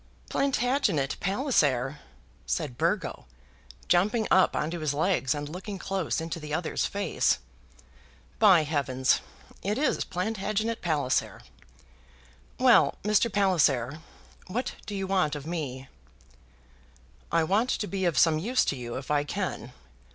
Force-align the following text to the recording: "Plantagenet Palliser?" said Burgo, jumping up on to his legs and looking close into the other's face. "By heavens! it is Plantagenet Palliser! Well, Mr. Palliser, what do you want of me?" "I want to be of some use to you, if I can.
"Plantagenet 0.31 1.15
Palliser?" 1.19 1.99
said 2.47 2.75
Burgo, 2.75 3.25
jumping 3.87 4.27
up 4.31 4.55
on 4.55 4.71
to 4.71 4.79
his 4.79 4.95
legs 4.95 5.35
and 5.35 5.47
looking 5.47 5.77
close 5.77 6.19
into 6.19 6.39
the 6.39 6.51
other's 6.51 6.87
face. 6.87 7.37
"By 8.39 8.63
heavens! 8.63 9.21
it 9.61 9.77
is 9.77 10.03
Plantagenet 10.03 10.81
Palliser! 10.81 11.41
Well, 12.59 12.97
Mr. 13.03 13.31
Palliser, 13.31 13.99
what 14.47 14.73
do 14.87 14.95
you 14.95 15.05
want 15.05 15.35
of 15.35 15.45
me?" 15.45 15.87
"I 17.31 17.43
want 17.43 17.69
to 17.69 17.85
be 17.85 18.05
of 18.05 18.17
some 18.17 18.39
use 18.39 18.65
to 18.65 18.75
you, 18.75 18.97
if 18.97 19.11
I 19.11 19.23
can. 19.23 19.71